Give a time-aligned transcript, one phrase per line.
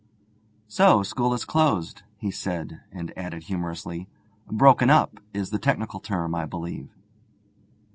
[0.67, 4.07] 'So school is closed,' he said, and added humorously:
[4.47, 6.89] '"Broken up" is the technical term, I believe.'